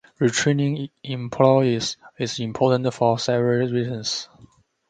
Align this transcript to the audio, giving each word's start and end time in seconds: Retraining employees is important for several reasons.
Retraining 0.19 0.89
employees 1.03 1.95
is 2.17 2.39
important 2.39 2.91
for 2.91 3.19
several 3.19 3.71
reasons. 3.71 4.27